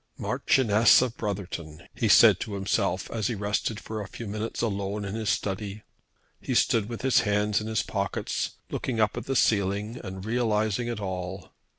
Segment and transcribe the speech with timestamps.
[0.17, 5.05] "Marchioness of Brotherton!" he said to himself, as he rested for a few minutes alone
[5.05, 5.83] in his study.
[6.39, 10.87] He stood with his hands in his pockets, looking up at the ceiling, and realizing
[10.87, 11.51] it all.